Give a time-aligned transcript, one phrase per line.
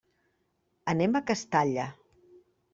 [0.95, 1.87] Anem a Castalla.